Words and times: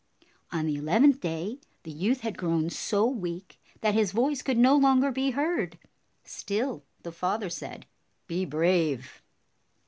On 0.51 0.65
the 0.65 0.77
eleventh 0.77 1.19
day, 1.19 1.59
the 1.83 1.91
youth 1.91 2.21
had 2.21 2.35
grown 2.35 2.71
so 2.71 3.05
weak 3.05 3.61
that 3.81 3.93
his 3.93 4.13
voice 4.13 4.41
could 4.41 4.57
no 4.57 4.75
longer 4.75 5.11
be 5.11 5.29
heard. 5.29 5.77
Still 6.23 6.81
the 7.03 7.11
father 7.11 7.51
said, 7.51 7.85
"Be 8.25 8.43
brave." 8.43 9.21